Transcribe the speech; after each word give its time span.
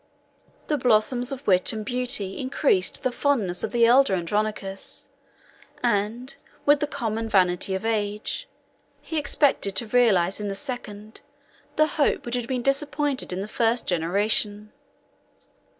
The 0.65 0.79
blossoms 0.79 1.31
of 1.31 1.45
wit 1.45 1.71
and 1.73 1.85
beauty 1.85 2.39
increased 2.39 3.03
the 3.03 3.11
fondness 3.11 3.63
of 3.63 3.71
the 3.71 3.85
elder 3.85 4.15
Andronicus; 4.15 5.09
and, 5.83 6.35
with 6.65 6.79
the 6.79 6.87
common 6.87 7.29
vanity 7.29 7.75
of 7.75 7.85
age, 7.85 8.47
he 9.03 9.19
expected 9.19 9.75
to 9.75 9.85
realize 9.85 10.39
in 10.39 10.47
the 10.47 10.55
second, 10.55 11.21
the 11.75 11.85
hope 11.85 12.25
which 12.25 12.33
had 12.35 12.47
been 12.47 12.63
disappointed 12.63 13.31
in 13.31 13.41
the 13.41 13.47
first, 13.47 13.85
generation. 13.85 14.71